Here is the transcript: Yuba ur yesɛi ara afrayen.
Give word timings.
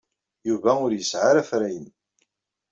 Yuba 0.47 0.71
ur 0.85 0.91
yesɛi 0.93 1.25
ara 1.29 1.41
afrayen. 1.43 1.87